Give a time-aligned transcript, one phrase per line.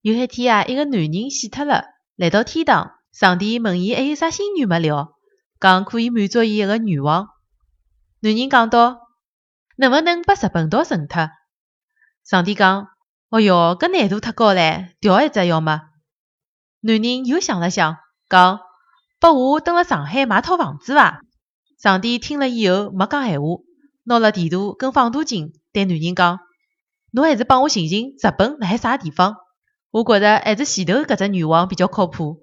[0.00, 5.16] 有一天啊，一个男人死脱了，来到天堂，上帝问伊还有啥心愿没了，
[5.58, 7.28] 讲可以满足伊一个愿望。
[8.20, 9.00] 男人讲道
[9.76, 11.30] ：“能勿能把日本刀存脱？”
[12.22, 12.86] 上帝讲
[13.28, 15.82] ：“哦哟，搿难度太高唻，调一只要么？”
[16.80, 17.96] 男人又想了想，
[18.28, 18.60] 讲
[19.18, 21.22] ：“拨我蹲辣上海买套房子伐？”
[21.82, 23.48] 上帝听了以后没讲闲话，
[24.04, 26.38] 拿了地图跟放大镜，对男人讲
[27.10, 29.36] ：“侬还是帮我寻寻日本辣海啥地方？
[29.98, 32.38] 我觉着还是前头搿只女王比较靠谱。”